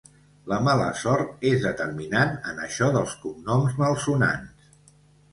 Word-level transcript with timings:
La 0.51 0.57
mala 0.67 0.85
sort 1.01 1.43
és 1.49 1.59
determinant 1.65 2.33
en 2.51 2.61
això 2.67 2.87
dels 2.95 3.13
cognoms 3.25 3.77
malsonants. 3.83 4.73